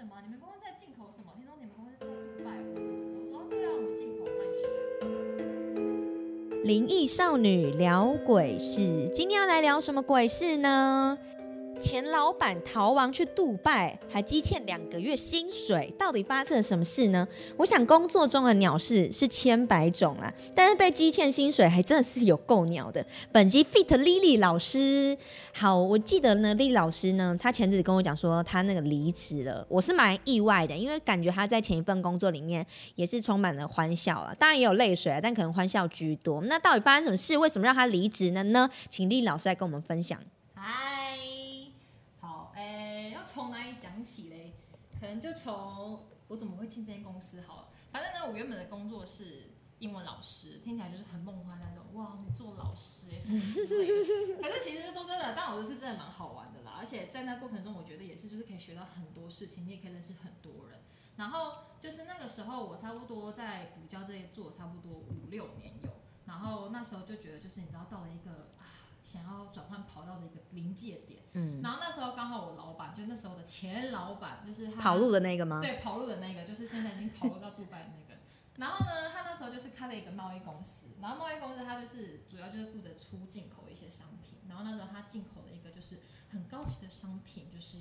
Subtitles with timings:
[0.00, 0.16] 什么？
[0.24, 1.30] 你们公司在进口什么？
[1.36, 2.72] 听说你们公司是在杜拜吗？
[2.74, 2.96] 什么？
[3.20, 4.64] 我说对啊，我们进口卖血。
[6.64, 11.18] 灵异少女聊鬼事，今天要来聊什么鬼事呢？
[11.80, 17.26] 前老板逃亡去杜拜，还积欠两个月薪水，到底发生了什么事呢？
[17.56, 23.04] 我想工作中的鸟事是千百种啦，但是被积欠薪水还真的是有够鸟的。
[23.32, 25.16] 本集 fit Lily 老师，
[25.54, 36.42] 好，我记得呢，Lily 老师呢，她前阵子跟我讲说她那个离职了，我是蛮意外的，因为感觉她在前一份工作里面也是充满了欢笑啊，当然也有泪水啊，但可能欢笑居多。
[36.42, 37.38] 那到底发生什么事？
[37.38, 38.68] 为什么让她离职了呢？
[38.90, 40.18] 请 Lily 老师来跟我们分享。
[40.54, 41.16] 嗨，
[42.60, 44.52] 哎，要从哪里讲起嘞？
[45.00, 47.68] 可能就从我怎么会进这间公司好了。
[47.90, 53.40] 反正呢，我原本的工作是英文老师，听起来就是很梦幻那种，哇，你做老师耶什么。
[54.42, 60.80] 可是其实说真的，当老师是真的蛮好玩的啦，而且在那过程中，我觉得也是就是可以学到很多事情，你也可以认识很多人。
[61.16, 65.90] 然后就是那个时候，我差不多在补教这里做差不多五六年有，
[66.26, 68.50] 然后那时候就觉得就是你知道到了一个
[69.02, 71.22] 想要转换跑道的一个临界点。
[71.32, 75.60] 嗯，然后那时候刚好我老板，就那时候的前老板，就是他跑路的那个吗？
[75.60, 78.20] 对跑路的那个，就是现在已经跑路到杜拜的那个。
[78.56, 84.38] 然后呢，他那时候就是开了一个贸易公司，然后贸易公司他就是主要就是负责出进口一些商品。
[84.48, 87.78] 然后那时候他进口的一个就是很高级的商品，就是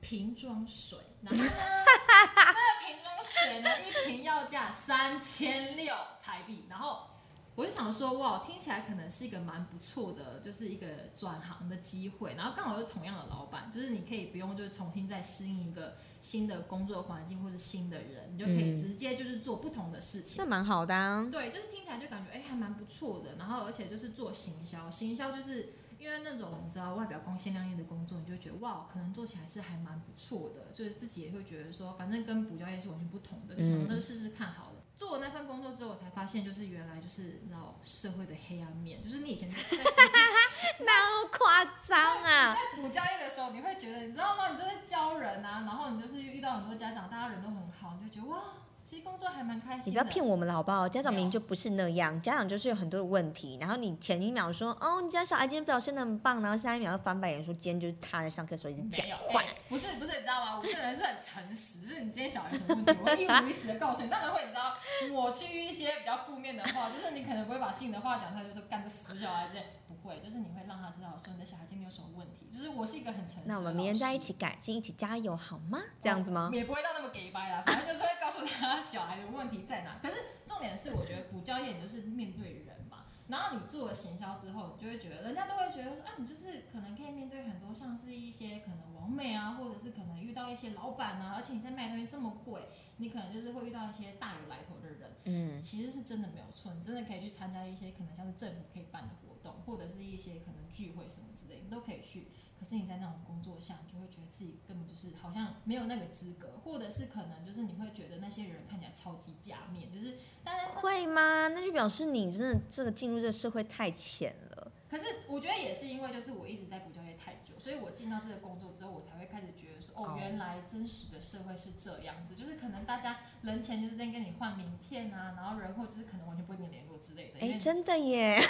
[0.00, 0.98] 瓶装水。
[1.20, 6.64] 然后呢，那个瓶装水呢，一瓶要价三千六台币。
[6.70, 7.08] 然后
[7.54, 12.34] 我就想说，哇，听起来可能是一个蛮不错的，就是一个转行的机会。
[12.34, 20.42] 然后刚好是同样的老板，就是你可以不用就是重新再适应一个新的工作环境或是新的人，你就可以直接就是做不同的事情。
[20.42, 21.28] 那蛮好的啊。
[21.30, 34.71] 对，就是听起来就感觉哎、还蛮不错的，然后而且就是做行销，行销就是因为那种你知道外表光鲜亮丽的工作，你就觉得哇，可能做起来是还蛮不错的，就是自己也会觉得说，反正跟补教业是完全不同的，就想那就试试看好了。
[35.02, 39.50] 做了那份工作之后，我才发现就是原来就是你知道社会的黑暗面，就是你以前
[40.78, 42.54] 那么夸张啊！
[42.54, 44.50] 在补教业的时候，你会觉得你知道吗？
[44.50, 48.42] 你就在教人啊，然后你就是遇到很多家长，大家人都很好，你就觉得哇，
[48.82, 49.84] 其实工作还蛮开心的。
[49.86, 50.88] 你不要骗我们了好不好？
[50.88, 59.40] 家长明明就不是那样，家长就是有很多的问题，然后你前一秒说哦，你家小孩今天表现的很棒，然后下一秒又翻白眼说今天就是他在上课的时候一直讲没有，话。
[59.40, 60.58] 哎不是不是，你知道吗？
[60.58, 64.10] 我这个人是很诚实，就是你今天小孩有什么问题，我会一五一十的告诉你。
[64.10, 64.74] 当然会，你知道，
[65.14, 72.50] 我去一些比较负面的话，就是你可能不会把性的话讲出来，就是说干这死小孩这样，不会，就是你会让他知道说你的小孩今天有什么问题。
[72.52, 75.80] 就是我是一个很诚实那我们明天在一起改进，一起加油好吗？
[76.02, 76.50] 这样子吗？
[76.52, 79.98] 也不会到那么给掰啦，反正就是会告诉他小孩的问题在哪。
[80.00, 80.14] 可是
[80.46, 92.60] 重点是，我觉得补教业就是面对人嘛，然后你做了行销之后，你就会觉得人家都会觉得说啊，你就是可能可以面对很多像是一些可能网美啊，或者是可能遇到一些老板啊，而且你在卖东西这么贵，
[93.02, 95.10] 你可能就是会遇到一些大有来头的人。
[95.24, 102.28] 嗯，其实是真的没有错，你真的可以去参加一些可能像是政府可以办的活动，或者是一些可能聚会什么之类，你都可以去。
[102.56, 111.48] 可是你在那种工作下，你就会觉得自己根本就是好像没有那个资格，或者是可能就是你会觉得那些人看起来超级假面，就是大家会吗？
[111.48, 114.51] 那就表示你真的这个进入这个社会太浅了。
[114.92, 127.40] 可是我觉得也是因为就是我一直在补教业太久，所以我进到这个工作之后，我才会开始觉得说，哦哦，原来真实的社会是这样子，就是可能大家人前就是在跟你换名片啊，然后人后就是可能完全不会跟你联络之类的。
[127.40, 128.36] 哎，欸真的耶！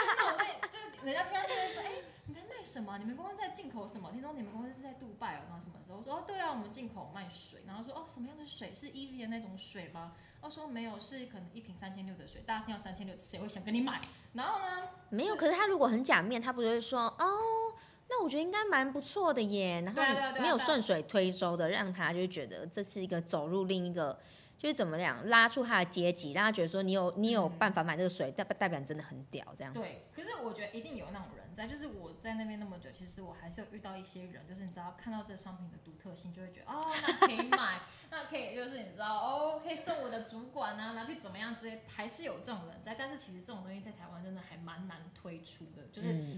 [0.00, 1.92] 那种类就是人家听到就会说，哎、
[2.24, 2.98] 你在卖什么？
[2.98, 4.10] 你们公司在进口什么？
[4.12, 5.96] 听说你们公司是在杜拜哦，然后什么时候？
[5.98, 7.62] 我说哦，对啊，我们进口卖水。
[7.66, 8.74] 然后说哦，什么样的水？
[8.74, 10.12] 是 EV 的那种水吗？
[10.42, 12.42] 哦，说没有，是可能一瓶三千六的水。
[12.42, 14.02] 大家听到三千六，谁会想跟你买？
[14.34, 17.74] 然后呢，没有，可是他如果很假面，他不就会说哦，
[18.08, 20.02] 那我觉得应该蛮不错的耶，然后
[20.40, 24.18] 没有顺水推舟的，让他就觉得这是一个走入另一个，
[24.58, 29.78] 就是怎么样拉出他的阶级，让他觉得说你有你有办法买这个水，代代表你真的很屌这样子。
[29.78, 37.80] 对，可是我觉得一定有那种人在，就是我在那边那么久，其实我还是有遇到一些人，就是你知道看到这个商品的独特性，就会觉得哦， 那可以买，
[38.10, 42.96] 那可以就是你知道哦，可以送我的主管啊，拿去怎么样之类，还是有这种人在。
[42.96, 46.37] 但是其实这种东西在台湾真的还蛮难推出的，就是、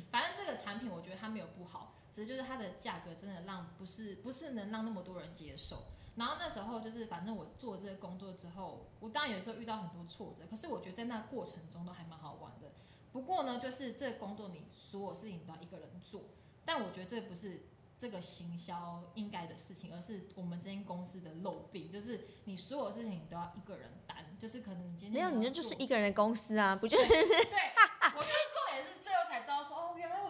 [0.61, 5.85] 产品我觉得它没有不好，只是就是它的价格真的让不是不是能让那么多人接受。
[6.17, 12.73] 然后那时候就是，反正我做这个工作之后，我当然有时候遇到很多挫折，可是我觉得在那过程中都还蛮好玩的。
[13.13, 16.25] 不过呢，就是这个工作你所有事情都要一个人做，
[16.65, 17.63] 但我觉得这不是
[17.99, 27.09] 这个行销应该的事情，而是我们这间公司的漏病，就是你所有事情你都要一个人担，就是可能你今天没有，你这就是一个人的公司啊，不就是？
[27.09, 27.59] 对，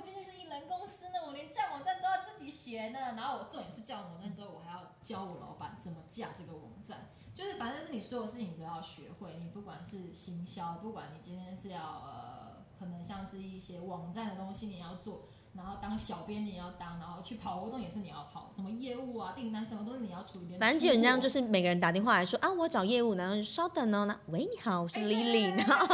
[0.01, 15.29] 我进去是一人公司呢，我连架网站都要自己写，学呢，然后我重点是教网站之后，我还要教我老板怎么架这个网站，就是反正就是你所有事情都要学会，你不管是行销，不管你今天是要呃，可能像是一些网站的东西你要做。
[15.53, 20.57] 然后当小编你也要当，然后去跑活动也是你要跑，什么业务啊、订单什么都是你要处理。
[20.57, 25.55] 反正基本上就是每个人打电话来说啊，我找业务，然后稍等哦，那喂你好，我是 Lily。
[25.59, 25.87] 然后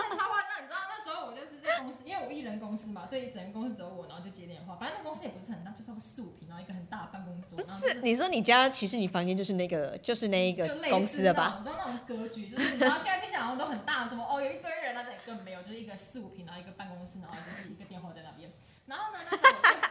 [2.47, 4.77] 人公司嘛，所以整个公司只有我，然后就接电话。
[4.77, 7.59] 反正那公司也不是很大，就差不多四五平，然后一个很大的办公桌。
[7.81, 11.57] 是，你说你家其实你房间就是那个就是那一个公司的吧？
[11.59, 18.51] 你知道那种格局，就是然后现在听讲好像都很大，什么哦有一堆人啊，这里根本没有，就是一个四五平，然后一个办公室，然后就是一个电话在那边。
[18.87, 19.86] 然后呢，那时候我就。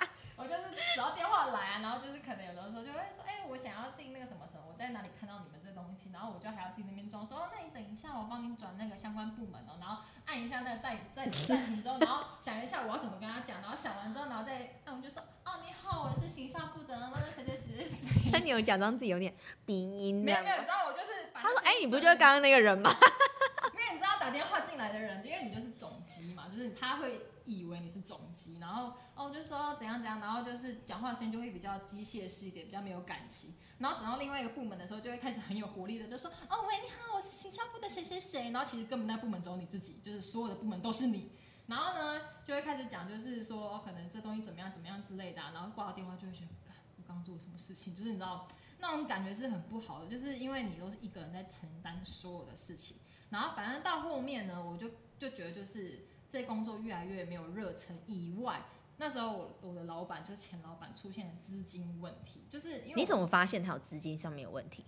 [0.47, 18.30] 就是只要电话来啊，然后就是可能有的时候就会说，哎，我想要订那个什么什么，我在哪里看到你们这东西，然后我就还要进那边装，说，那你等一下，我帮你转那个相关部门哦，然后按一下那个带在暂停之后，然后想一下我要怎么跟他讲，然后想完之后，然后再按，我就说，哦，你好，我是形象部的，那个谁谁谁谁谁。
[18.33, 19.33] 那你有假装自己有点
[19.65, 21.30] 鼻音没有没有，你知道我就是。
[21.33, 22.89] 他说，哎，你不就是刚刚那个人吗？
[23.74, 27.27] 因为你知道打电话进来的人，因为你就是总机嘛，就是他会。
[27.47, 33.53] 以为你是总机，然后哦就说怎样怎样，然后就是讲话声音就会比较机械式一点，比较没有感情。
[33.77, 38.50] 然后转到另外一个部门的时候，就会开始很有活力的，就说哦喂你好，我是形象部的谁谁谁。
[38.50, 41.30] 然后其实根本那部门只有你自己，就是所有的部门都是你。
[41.67, 45.41] 然后呢就会开始讲，就是说可能这东西怎么样怎么样之类的。
[45.41, 46.50] 然后挂了电话就会觉得，
[46.97, 47.94] 我刚做了什么事情？
[47.95, 48.47] 就是你知道
[48.79, 52.97] 那种感觉是很不好的，就是因为你都是一个人在承担所有的事情。
[53.29, 54.89] 然后反正到后面呢，我就
[55.19, 56.07] 就觉得就是。
[56.27, 58.65] 这工作越来越没有热忱以外，
[58.97, 64.83] 那时候我我的老板就是前老板出现了资金问题，就是因为你怎么发现他有资金上面有问题？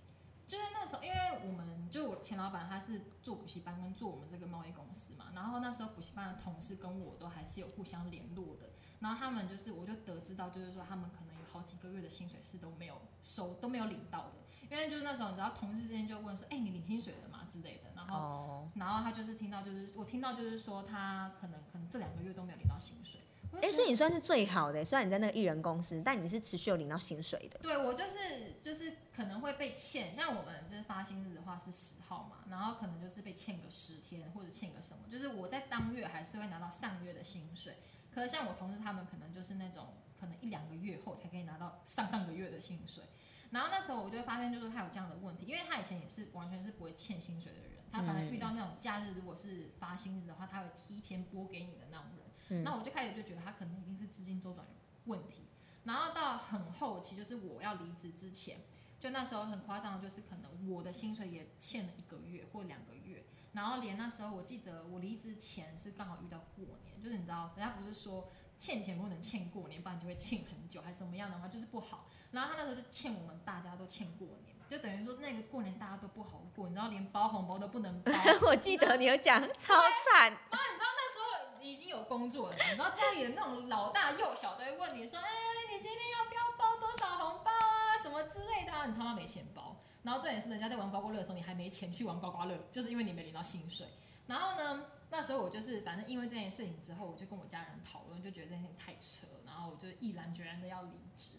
[0.48, 1.16] 就是那时候，因为
[1.46, 14.34] 我们就我前老板他是做补习班跟做我们这个贸易公司嘛，然后那时候补习班的同事跟我都还是有互相联络的，然后他们就是我就得知到就是说他们可能有好几个月的薪水是都没有收都没有领到的，
[14.70, 17.90] 因为就是那时候你知道同事之间就问说，哎，你领薪水了吗之类的。
[17.94, 23.20] 然后，然后他就是听到，就是我听到，就是说他可能可能这两个月都没有领到薪水。
[23.60, 27.58] 哎，所以你算是最好的，虽然你在那个艺人公司，但你是持续有领到薪水的。
[27.58, 37.76] 对，我就是就是可能会被欠，像我们就是发薪日的话是十号嘛，然后可能就是被欠个十天或者欠个什么，就是我在当月还是会拿到上月的薪水。
[38.14, 43.04] 可是像我同事他们可能就是那种可能一两个月后才可以拿到上上个月的薪水。
[43.50, 47.78] 然后那时候我就会发现，就是他有这样的问题，因为他以前也是完全是不会欠薪水的人。
[47.90, 52.17] 他反而遇到那种假日，如果是发薪日的话，他会提前拨给你的那种人。
[52.48, 54.66] 那我就开始就觉得他可能一定是资金周转
[55.04, 55.44] 问题。
[55.84, 58.60] 然后到很后期，就是我要离职之前，
[59.00, 63.24] 就那时候很夸张，就是可能我的薪水也欠了一个月或两个月。
[63.52, 68.28] 然后连那时候，我记得我离职前是刚好遇到过年，就是你知道，人家不是说
[68.58, 72.06] 欠钱不能欠过年，不然就会欠很久，还是什么样的话，就是不好。
[72.32, 74.57] 然后他那时候就欠我们大家都欠过年。
[74.68, 78.12] 就等于说那个过年大家都不好过，你知道连包红包都不能包。
[78.46, 80.30] 我记得你有讲超惨。
[80.50, 85.28] 妈，你知道那时候已经有工作了，你知道家里的那种老大幼小都会问你说，哎，
[85.72, 89.76] 你今天要不要包多少红包啊，什么之类的，你他妈没钱包。
[90.02, 93.86] 然后重点是人家在玩刮刮乐的时候，你还没钱去玩刮刮乐，就是因为你没领到薪水。
[94.26, 101.38] 然后呢，那时候我就是反正因为这件事情之后，我就跟我家人讨论，就觉得这件事情太扯，然后我就毅然决然的要离职。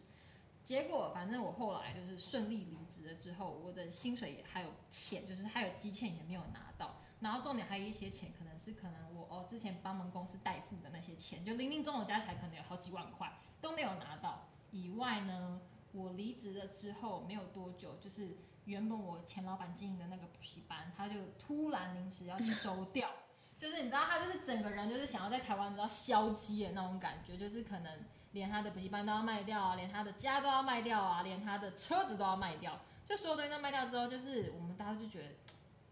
[0.63, 6.97] 结果反正我后来就是顺利离职了之后，我的薪水还有钱，就是还有积欠也没有拿到。
[7.21, 14.47] 然后重点还有一些钱，可能是可能我哦之前帮忙公司代付的那些钱，就零零总总加起来可能有好几万块都没有拿到。
[14.69, 15.59] 以外呢，
[15.91, 23.09] 我离职了之后没有多久，就是原本我前老板经营的那个补习班，他就突然临时要收掉，
[23.57, 28.05] 就是你知道他就是整个人就是想要在台湾你知道消极的那种感觉，就是可能。
[28.31, 32.79] 连他的补习班都要卖掉啊，连他的家都要卖掉啊，连他的车子都要卖掉。
[33.07, 35.29] 就所有东西都卖掉之后，就是我们大家就觉得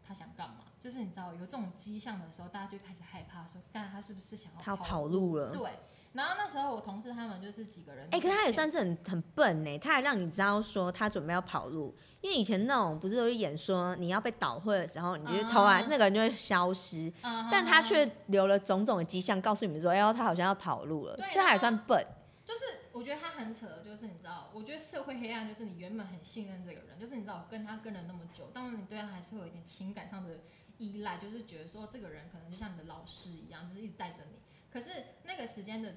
[0.07, 0.57] 他想干嘛？
[0.79, 5.51] 就是你知道有这种迹象的时候，大家就开始害怕，说，干他是不是想要他跑路了？
[5.51, 5.71] 对。
[6.13, 11.95] 然后那时候我同事他们就是几个人，哎，可是他也算是很很笨呢，他还让你知道说他准备要跑路。
[12.21, 17.11] 因为以前那种不是都演说你要被倒会的时候，你就投完那个人就会消失，
[17.51, 22.03] 但他却留了种种的迹象，告诉你们说，哎呦，他好像要跑路了，所以他也算笨。
[22.47, 22.63] 就是
[22.93, 30.39] 我觉得他很扯，就是你知道，我觉得社会黑暗就是你原本很信任这个人，就是你知道跟他跟了那么久，当然你对他还是会有一点情感上的
[30.77, 34.39] 依赖，就是觉得说这个人可能就像你的老师一样，就是一直带着你。
[34.71, 34.89] 可是
[35.23, 35.93] 那个时间的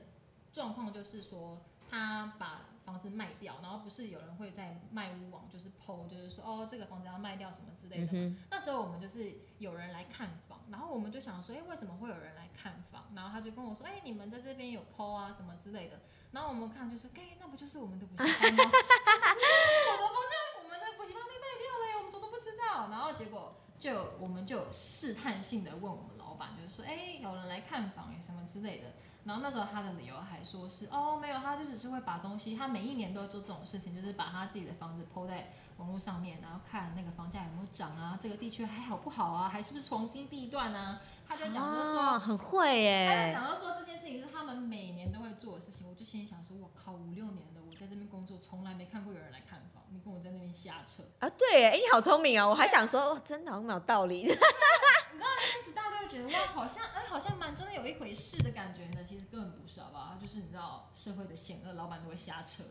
[0.53, 8.37] 状况就是说，他把房子卖掉，然后不是有人会在卖屋网就是 PO，就是说哦这个房子要卖掉什么之类的嘛。
[8.51, 13.05] 那时候我们就是有人来看房，然后我们就想说，哎，为什么会有人来看房？
[13.15, 16.01] 然后他就跟我说，哎，你们在这边有 PO 啊什么之类的。
[16.33, 18.65] 然后我们看就说，哎，那不就是我们的补习班吗？
[18.65, 22.89] 我的房间，我们的补习班被卖掉了，我们怎么都不知道。
[22.89, 28.93] 然后结果就我们就试探性的问我们老板，就是说，哎，有人来看房什么之类的。
[29.25, 41.01] 然后那时候他的理由还说是哦没有，他就只是会把东西，他每一年都会做这种事情，就是把他自己的房子抛在网络上面，然后看那个房价有没有涨啊，这个地区还好不好啊，还是不是黄金地段啊？
[41.27, 51.31] 他就讲就说很会耶，他就讲到说这件事情是他们每年都会做的事情，我就心里想说，我靠，五六年了，我在这边工作从来没看过有人来看房，你跟我在那边瞎扯啊？
[51.31, 54.25] 对，哎，你好聪明哦，我还想说，真的好没有道理。
[54.25, 59.03] 你知道一开始大家都会觉得哇，好像哎，好像蛮真的有一回事的感觉呢。
[59.05, 60.17] 其实根本不是，好不好？
[60.21, 62.65] 就是你知道社会的险恶，老板都会瞎扯。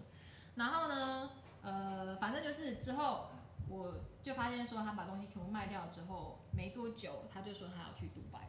[0.56, 1.30] 然后呢，
[1.62, 3.30] 呃，反正就是之后
[3.68, 8.46] 我就发现说，他把东西全部卖掉之后，没多久他就说他要去迪拜了。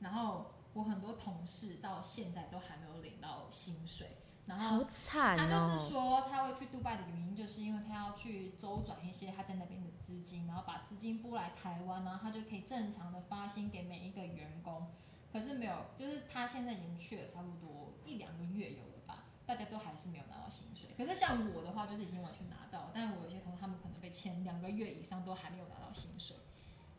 [0.00, 4.16] 然后我很多同事到现在都还没有领到薪水。
[4.46, 14.88] 然后他就是说他会去杜拜的原因，就是因为他要去周转一些他在那边的资金，然后把资金拨来台湾，然后他就可以正常的发薪给每一个员工。
[15.32, 18.99] 可是没有，就是他现在已经去了差不多一两个月有了吧，
[19.50, 20.90] 大家都还是没有拿到薪水。
[20.96, 26.36] 可是像我的话，就是已经完全拿到，但是我有些同事他们可能被签两个月以上都还没有拿到薪水。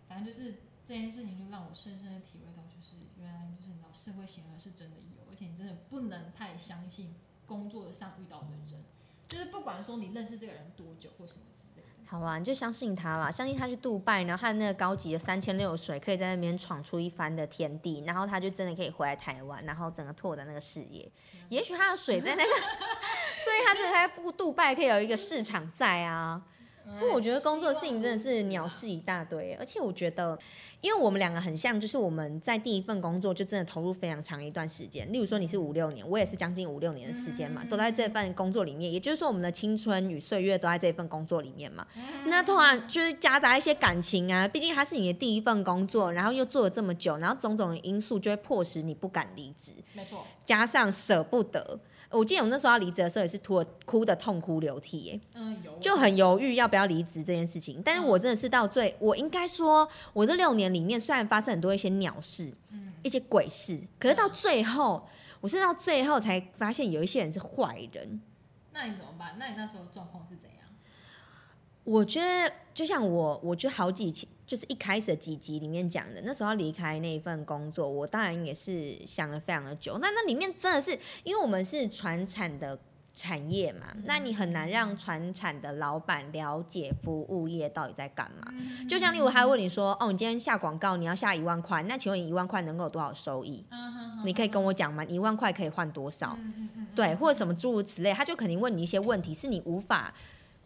[0.09, 0.55] 反正就是
[0.85, 7.15] 这件事情就让我深深的体会到，就是原来就是你知道社会险恶是真的有，而且你真的不能太相信。
[7.47, 8.81] 工作上遇到的人，
[9.27, 21.09] 就是不管说你认识这个人多久或什么之类，好啦，你就相信他啦，相信他去杜拜，然后他那个高级的三千六水可以在那边闯出一番的天地，然后他就真的可以回来台湾，然后整个拓展那个事业。
[21.47, 22.51] 也许他的水在那个，
[23.41, 26.41] 所以他这在不杜拜可以有一个市场在啊。
[26.99, 30.37] 不过我觉得工作的事情真的是鸟事一大堆，而且我觉得。
[30.81, 35.07] 因为我们两个很像，就是我们在第一份工作就真的投入非常长一段时间。
[35.13, 38.91] 例如说你是五六年，我也是将近五六年的时间嘛，都在这份工作里面。
[38.91, 41.85] 也就是说，我们的青春与岁月都在这份工作里面嘛。
[42.25, 49.73] 那突然就是夹杂一些感情啊，毕竟它是你的第一份工作，然后又做了这么久，然后种种的因素就会迫使你不敢离职。
[49.93, 51.79] 没错，加上舍不得。
[52.11, 57.81] 我记得我那时候要离职的时候，也是哭哭的痛哭流涕，哎，嗯，就很犹豫要不要离职这件事情。
[57.83, 65.07] 但是我真的是到最，我应该说，我这六年里面虽然发生很多一些鸟事，嗯，一些鬼事，可是到最后，
[65.39, 68.21] 我是到最后才发现有一些人是坏人。
[68.73, 69.35] 那你怎么办？
[69.37, 70.60] 那你那时候状况是怎样？
[71.83, 74.27] 我觉得就像我，我觉得好几期。
[74.43, 79.97] 就是一开始的几集里面讲的，那时候要离开那一份工作，我当然也是想了非常的久。
[80.01, 80.91] 那那里面真的是，
[81.23, 82.77] 因为我们是传产的
[83.13, 88.53] 产业嘛，那你很难让传产的老板了解服务业到底在干嘛。
[88.89, 93.65] 就像例如，他问你说：“哦，你今天下广告，你要下一万块，那请问你一万块能够有多少收益？
[94.25, 95.01] 你可以跟我讲吗？
[95.05, 96.37] 一万块可以换多少？
[96.93, 100.13] 对，或者什么诸如此类，他就肯定问你一些问题，是你无法。”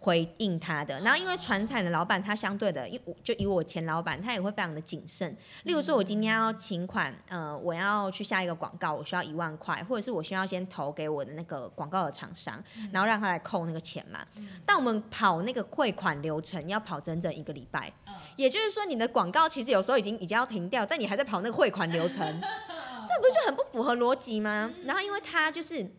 [0.05, 5.35] 回应他的，然后因为传产的老板他相对的，因就以我前老板，他也会非常的谨慎。
[5.63, 14.23] 例如说，我今天要请款，呃，我要去下一个广告，我需要一万块，或者是我需要先投给我的那个广告的厂商，然后让他来扣那个钱嘛。
[14.63, 17.91] 但我们跑那个汇款流程要跑整整一个礼拜，
[18.35, 24.69] 也就是说，你的广告其实有时候已经已经要停掉，但你还在跑那个汇款流程， 这不就很不符合逻辑吗？
[24.83, 25.89] 然后因为他就是。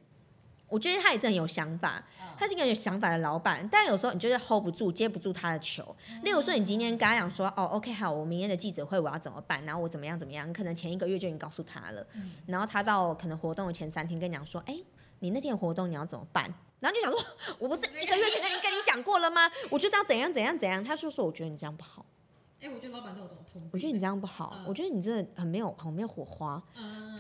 [0.68, 2.02] 我觉得他也是很有想法，
[2.36, 5.94] 他是一个有想法的老板，但有时候你就是 hold 不住、接不住他的球。
[6.22, 9.64] 例如说，你今天跟他讲说：“哦，OK，好，我明天的记者会我要怎么办？
[9.64, 12.04] 然后我怎么样怎么样？”可能前一个月就已经告诉他了，
[12.46, 14.76] 然后他到可能活动的前三天跟你讲说：“哎，
[15.20, 17.24] 你那天活动你要怎么办？”然后就想说
[17.58, 19.50] ：“我不是一个月前跟你跟你讲过了吗？
[19.70, 22.04] 我就这样怎样怎样怎样。”他就说：“我觉得你这样不好。”
[22.58, 26.62] 哎，我觉得老板都有这种通我觉得你这样不好，我觉得你真的很没有很没有火花。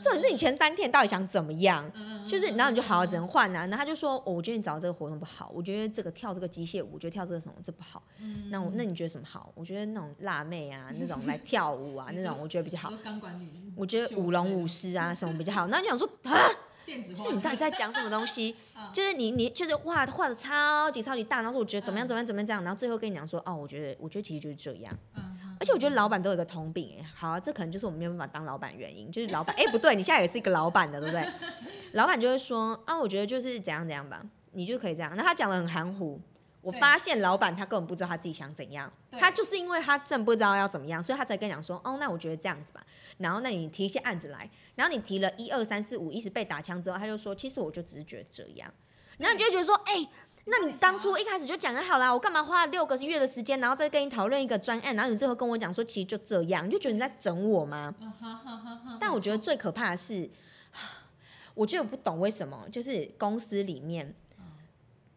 [0.02, 1.90] 这种是你前三天到底想怎么样？
[2.26, 3.60] 就是，然后你就好好只能换啊。
[3.60, 8.02] 然后他就说，我觉得你找这个活动不好，我觉得这个跳这个机械舞，我觉得跳这个什么这不好。
[8.50, 9.52] 那我那你觉得什么好？
[9.54, 12.90] 我觉得那种辣妹啊， 那种来跳舞啊，那种我觉得比较好。
[13.76, 15.66] 我觉得舞龙舞狮啊什么比较好。
[15.68, 16.32] 那你想说啊？
[16.86, 18.54] 电子你到底在讲什么东西？
[18.94, 24.96] 就是你你就是画画的超级超级大，然后说我觉得怎么样怎么样怎么样然后最后跟你讲说哦，我觉得我觉得其实就是这样。
[25.58, 31.26] 而且我觉得老板都有一个通病哎，好，这可能就是我们没有办法当老板原因，就是老板哎不对，你现在也是一个老板的，对不对？
[31.92, 35.12] 老板就会说啊，我觉得就是怎样怎样吧，你就可以这样。
[35.16, 36.20] 那他讲的很含糊。
[36.66, 42.84] 我发现老板他根本不知道他自己想怎样，他就是因为他真不知道要怎么样，所以他才跟你讲说，哦，那我觉得这样子吧。
[43.18, 48.68] 然后那你提一些案子来，然后你提了一二三四五，一直被打枪之后，他就说，其实我就只是觉得这样。
[49.18, 50.08] 然后你就觉得说，哎，
[50.46, 57.94] 那你当初一开始就讲的好啦，我干嘛花六个月的时间，然后再跟你讨论一个专案，然后你最后跟我讲说其实就这样，你就觉得你在整我吗？
[58.98, 60.28] 但我觉得最可怕的是，
[61.54, 64.14] 我觉得我不懂为什么，就是公司里面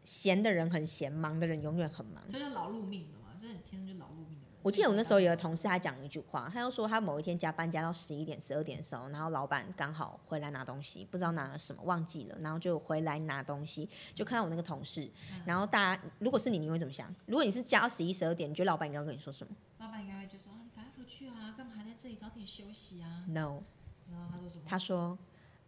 [0.09, 2.23] 闲的人很闲，忙的人永远很忙。
[2.27, 4.57] 这就是劳碌命的嘛，就是你天生就劳碌命的人。
[4.63, 15.07] 我记得我那时候有个同事，他讲了一句话，他就说他某一天加班加到十一点、十二点的时候，然后老板刚好回来拿东西，不知道拿了什么忘记了，然后就回来拿东西，就看到我那个同事，
[15.45, 17.13] 然后大家如果是你，你会怎么想？
[17.27, 23.61] 如果你是加到十一、十二点，你觉得老板应该会跟你说什么老板应该会就说啊，你赶快回去啊，干嘛还在这里早点休息啊？？No，
[24.09, 24.63] 然后他说什么？
[24.67, 25.15] 他说。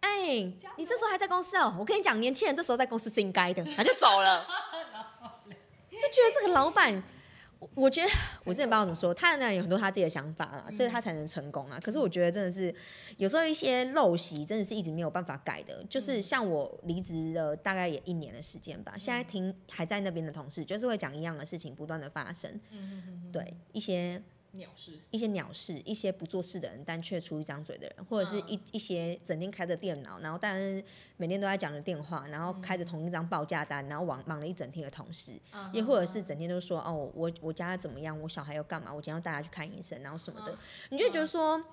[0.01, 0.33] 哎、
[0.77, 1.75] 你这时候还在公司哦？
[1.79, 4.45] 我跟你讲，年轻人这时候在公司是应该的， 他就走了。
[5.91, 7.03] 就觉得这个老板，
[7.59, 8.09] 我我觉得
[8.43, 11.79] 我之前不知道怎么说，他当然有很多他自己的想法啦，所以他才能成功啊。
[11.79, 12.73] 可是我觉得真的是
[13.17, 15.83] 有时候一些陋习真的是一直没有办法改的。
[15.87, 22.59] 就是像我离职了大概也一年的时间吧，现在听还在那边的同事，就是会讲一样的事情不断的发生。
[23.31, 24.19] 对一些
[24.53, 24.99] 鸟事。
[25.11, 30.83] 一些鸟事，一些不做事的人，但却出一张嘴的人，或者是一一些整天开着电脑，然后但是
[31.17, 35.33] 每天都在讲着电话，然后开着同一张报价单，然后忙忙了一整天的同事，
[35.71, 40.57] 也或者是整天都说哦，我我家怎么样，我小孩要干嘛，我今天要带他去看医生，然后什么的，
[40.89, 41.63] 你就觉得说，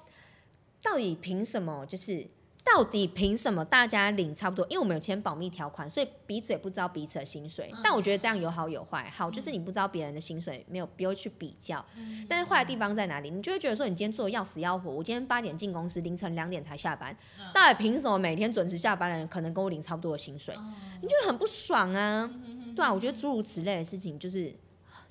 [0.80, 1.84] 到底凭什么？
[1.86, 2.26] 就是
[2.74, 4.66] 到底凭什么大家领差不多？
[4.68, 7.72] 因为我们有签保密条款，所以彼此也不知道彼此的薪水。
[7.82, 11.84] 但我觉得这样有好有坏，好就是你不知道别人的薪水，没有必要去比较。
[12.28, 13.30] 但是坏的地方在哪里？
[13.30, 17.16] 你就会觉得说，你今天做的要死要活，我今天八点进公司，凌晨两点才下班，
[17.54, 20.54] 到底凭什么每天准时下班的人可能跟我领差不多的薪水？
[21.00, 22.30] 你就会很不爽啊！
[22.76, 24.54] 对啊，我觉得诸如此类的事情，就是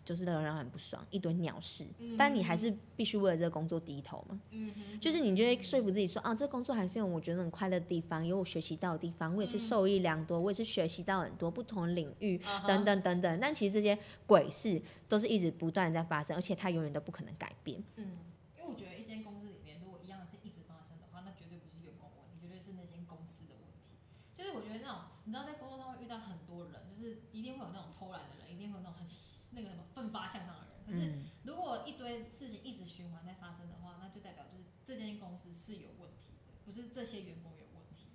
[0.08, 1.86] 就是让人很不爽，一堆鸟事。
[2.18, 4.40] 但你还是必须为了这个工作低头嘛。
[4.52, 4.72] 嗯
[5.02, 13.40] 就是你就会说服自己说啊，这个工作还是有我觉得很快乐的地方，有我学习到的地方，我也是受益良多，我也是学习到很多不同的领域等等等等。
[13.42, 17.84] 但其实这些鬼事都是一直不断在发生，而且它永远都不可能改变。
[17.98, 18.18] 嗯，
[18.58, 23.98] 因为我觉得一间公司里面，如果一样的事一直发生的话，那绝对不是员工的问题，绝对是那间公司的问题。
[24.34, 29.08] 就是我觉得那种，你知道在工作上会遇到很多人，就是一定会有那种偷懒的人，一定会有那种很
[29.52, 30.86] 那个什么奋发向上的人。
[30.86, 38.08] 可是嗯，如果一堆事情一直循环在发生的话，那就代表就是这间公司是有问题的，不是这些员工有问题。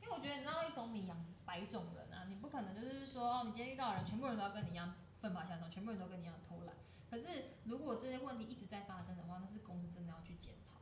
[0.00, 6.74] 因为我觉得你知道一种米养百种人啊，你不可能就是说哦，你今天遇到的人全部人都要跟你一样奋发向上，全部人都跟你一样偷懒。
[7.08, 10.75] 可是如果这些问题一直在发生的话，那是公司真的要去检讨。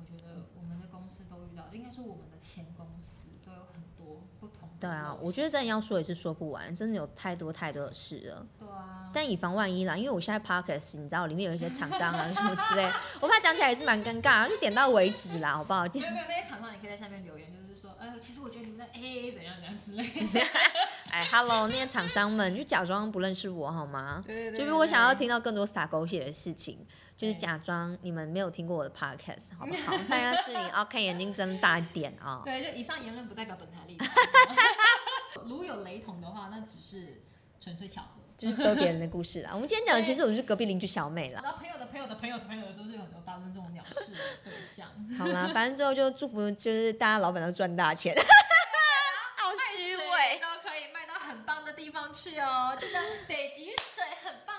[0.00, 4.74] 我觉得我们的公司都遇到，应该说我们的前公司都有很多不同的。
[4.80, 8.46] 对啊，我觉得真的要说也是说不完，真的有太多太多的事了。
[8.58, 15.84] 对啊，但以防万一啦，因为我现在 podcast 你知道里面有一些厂商啊什么之类，我怕讲起来也是蛮尴尬，就点到为止啦，好不好？
[15.84, 20.40] 没有没有那些厂商，你可以在下面留言，就是说，哎，其实我觉得你们的 AA 怎样怎样之类的。
[21.10, 24.22] 哎，hello，那些厂商们就假装不认识我好吗？
[24.24, 26.86] 对对就如果想要听到更多撒狗血的事情，
[27.20, 29.94] 就是假装你们没有听过我的 podcast，好不好？
[30.08, 34.08] 大家自己要看眼睛睁大一点啊、 对，就以上言论不代表本台立场。
[35.44, 37.20] 如有雷同的话，那只是
[37.60, 38.08] 纯粹巧合。
[38.38, 39.50] 就是都别人的故事啦。
[39.52, 41.42] 我们今天讲的其实我是隔壁邻居小美啦。
[41.44, 44.88] 然后朋友的朋友的朋友的朋友的，都是有很多发生这种鸟事的对象。
[45.18, 48.16] 好啦，反正最后就祝福，就是大家老板都赚大钱。
[49.36, 50.40] 好虚伪。
[50.40, 54.56] 都可以卖到很棒的地方去哦，记得北极水很棒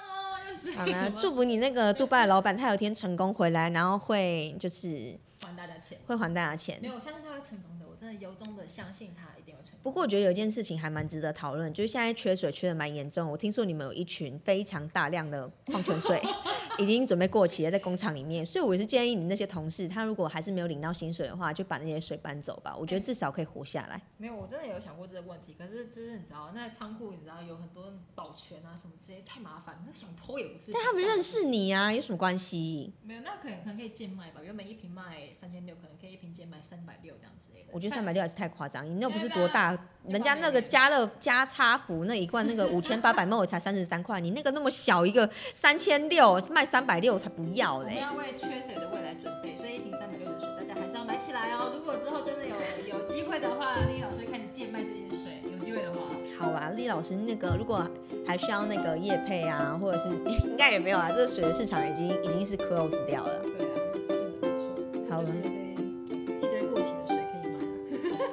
[0.52, 0.72] 样子。
[0.74, 5.98] 好啦， 祝福你那个杜拜的老板，他有一天成功回来，然后会就是还大家钱。
[6.06, 6.88] 会还大家钱没。
[6.88, 9.80] 有，我相信他会成功真的由衷的相信他一定会成功。
[9.84, 13.30] 不过我觉得有一件事情还蛮值得讨论，就是现在缺水缺的蛮严重。
[13.30, 16.20] 我听说你们有一群非常大量的矿泉水
[16.80, 22.76] 已经准备过期了，在工厂里面，所以我是建议你那些同事，他如果还是没有领到薪水的话，就把那些水搬走吧。
[22.76, 24.02] 我觉得至少可以活下来。
[24.18, 30.72] 没有，我真的有想过这个问题，可是就是你知道，那仓库你知道有很多保全啊什么之类，太麻烦，那想偷也不是。
[30.72, 32.94] 但他们认识你啊，有什么关系？
[33.04, 37.68] 没有，那可能可能可以贱卖吧，原本一瓶卖三千六，可能可以一瓶贱卖三百六这样之类的。
[37.72, 47.86] 我觉得三百六还是太夸张，你那不是多大，人家那个加乐加差福那一罐那个五千八百 ml 才三十三块，你那个那么小一个三千六卖三百六才不要嘞。
[47.86, 51.72] 我们要为缺水的未来准备，所以一瓶三百六的水，大家还是要买起来哦。
[51.74, 52.56] 如果之后真的有
[52.90, 56.00] 有机会的话，丽老师会开始贱卖这些水，有机会的话。
[56.40, 57.88] 好啊，李老师，那个如果
[58.26, 60.10] 还需要那个叶配啊，或者是
[60.48, 63.40] 应该也没有啊，这个水的市场已经已经是 close 掉了。
[63.58, 63.76] 对啊，
[64.08, 65.16] 是的，没错。
[65.16, 65.30] 好了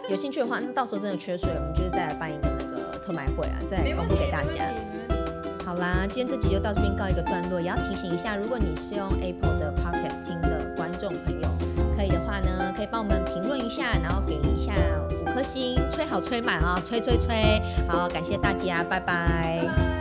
[0.09, 4.65] 有兴趣的话，那到时候真的缺水，我们就是再来办一个那个特卖会啊，再公布给大家。
[5.67, 11.49] 好啦，今天这集就到这边告一个段落，也要提醒一下，如果你是用 Apple 的 Podcast 听的观众朋友，
[11.95, 14.73] 可以的话呢，可以帮我们评论一下，然后给一下
[15.11, 17.61] 五颗星，吹好吹满啊，吹吹吹。
[17.87, 19.61] 好，感谢大家，拜拜。
[19.61, 19.98] 拜拜